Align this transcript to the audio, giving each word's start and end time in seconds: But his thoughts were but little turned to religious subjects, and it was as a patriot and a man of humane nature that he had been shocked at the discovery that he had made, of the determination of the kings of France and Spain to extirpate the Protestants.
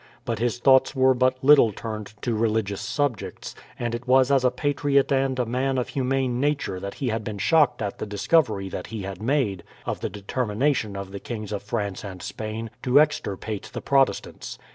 But 0.25 0.39
his 0.39 0.57
thoughts 0.57 0.95
were 0.95 1.13
but 1.13 1.43
little 1.43 1.71
turned 1.71 2.15
to 2.23 2.33
religious 2.33 2.81
subjects, 2.81 3.53
and 3.77 3.93
it 3.93 4.07
was 4.07 4.31
as 4.31 4.43
a 4.43 4.49
patriot 4.49 5.11
and 5.11 5.37
a 5.37 5.45
man 5.45 5.77
of 5.77 5.89
humane 5.89 6.39
nature 6.39 6.79
that 6.79 6.95
he 6.95 7.09
had 7.09 7.23
been 7.23 7.37
shocked 7.37 7.83
at 7.83 7.99
the 7.99 8.07
discovery 8.07 8.67
that 8.69 8.87
he 8.87 9.03
had 9.03 9.21
made, 9.21 9.63
of 9.85 9.99
the 9.99 10.09
determination 10.09 10.95
of 10.97 11.11
the 11.11 11.19
kings 11.19 11.51
of 11.51 11.61
France 11.61 12.03
and 12.03 12.23
Spain 12.23 12.71
to 12.81 12.99
extirpate 12.99 13.69
the 13.73 13.81
Protestants. 13.83 14.57